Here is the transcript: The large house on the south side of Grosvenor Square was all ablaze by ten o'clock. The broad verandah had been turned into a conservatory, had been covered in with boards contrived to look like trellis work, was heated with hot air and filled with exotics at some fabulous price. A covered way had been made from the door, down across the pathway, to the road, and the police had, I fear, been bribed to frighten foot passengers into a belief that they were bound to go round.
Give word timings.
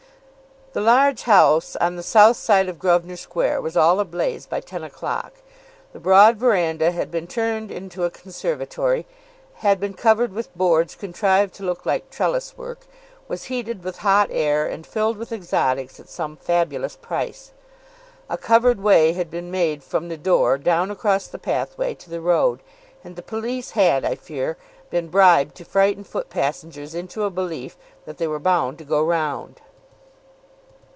The 0.73 0.79
large 0.79 1.23
house 1.23 1.75
on 1.81 1.97
the 1.97 2.01
south 2.01 2.37
side 2.37 2.69
of 2.69 2.79
Grosvenor 2.79 3.17
Square 3.17 3.59
was 3.59 3.75
all 3.75 3.99
ablaze 3.99 4.45
by 4.45 4.61
ten 4.61 4.85
o'clock. 4.85 5.33
The 5.91 5.99
broad 5.99 6.37
verandah 6.37 6.93
had 6.93 7.11
been 7.11 7.27
turned 7.27 7.71
into 7.71 8.05
a 8.05 8.09
conservatory, 8.09 9.05
had 9.55 9.81
been 9.81 9.93
covered 9.95 10.29
in 10.29 10.37
with 10.37 10.57
boards 10.57 10.95
contrived 10.95 11.53
to 11.55 11.63
look 11.65 11.85
like 11.85 12.09
trellis 12.09 12.57
work, 12.57 12.85
was 13.27 13.43
heated 13.51 13.83
with 13.83 13.97
hot 13.97 14.29
air 14.31 14.65
and 14.65 14.87
filled 14.87 15.17
with 15.17 15.33
exotics 15.33 15.99
at 15.99 16.07
some 16.07 16.37
fabulous 16.37 16.95
price. 16.95 17.51
A 18.29 18.37
covered 18.37 18.79
way 18.79 19.11
had 19.11 19.29
been 19.29 19.51
made 19.51 19.83
from 19.83 20.07
the 20.07 20.15
door, 20.15 20.57
down 20.57 20.89
across 20.89 21.27
the 21.27 21.37
pathway, 21.37 21.95
to 21.95 22.09
the 22.09 22.21
road, 22.21 22.61
and 23.03 23.17
the 23.17 23.21
police 23.21 23.71
had, 23.71 24.05
I 24.05 24.15
fear, 24.15 24.55
been 24.89 25.09
bribed 25.09 25.55
to 25.55 25.65
frighten 25.65 26.05
foot 26.05 26.29
passengers 26.29 26.95
into 26.95 27.25
a 27.25 27.29
belief 27.29 27.75
that 28.05 28.17
they 28.19 28.27
were 28.29 28.39
bound 28.39 28.77
to 28.77 28.85
go 28.85 29.03
round. 29.03 29.59